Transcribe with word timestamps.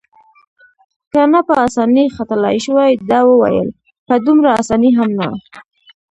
که 1.11 1.21
نه 1.33 1.39
په 1.47 1.53
اسانۍ 1.67 2.07
ختلای 2.15 2.57
شوای، 2.65 2.91
ده 3.09 3.19
وویل: 3.29 3.69
په 4.07 4.13
دومره 4.25 4.49
اسانۍ 4.61 4.91
هم 4.97 5.09
نه. 5.19 5.29